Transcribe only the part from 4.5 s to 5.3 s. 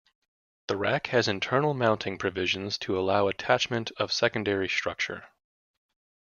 structure.